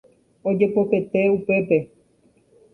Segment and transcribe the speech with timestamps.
[0.47, 1.77] Ojepopete upépe.